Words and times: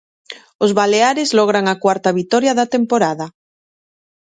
Os 0.63 0.71
baleares 0.79 1.29
logran 1.39 1.65
a 1.69 1.75
cuarta 1.83 2.15
vitoria 2.19 2.53
da 2.59 2.71
temporada. 2.75 3.25